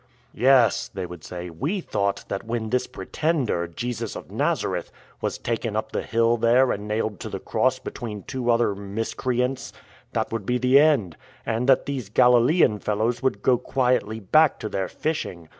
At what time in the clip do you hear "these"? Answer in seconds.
11.85-12.09